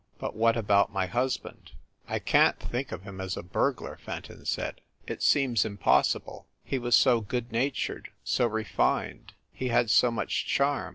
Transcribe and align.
But 0.17 0.35
what 0.35 0.57
about 0.57 0.91
my 0.91 1.05
husband?" 1.05 1.73
"I 2.09 2.17
can 2.17 2.55
t 2.55 2.65
think 2.65 2.91
of 2.91 3.03
him 3.03 3.21
as 3.21 3.37
a 3.37 3.43
burglar," 3.43 3.99
Fenton 4.03 4.45
said. 4.45 4.81
"It 5.05 5.21
seems 5.21 5.63
impossible. 5.63 6.47
He 6.63 6.79
was 6.79 6.95
so 6.95 7.21
good 7.21 7.51
natured, 7.51 8.09
so 8.23 8.47
refined. 8.47 9.33
He 9.53 9.67
had 9.67 9.91
so 9.91 10.09
much 10.09 10.47
charm." 10.47 10.89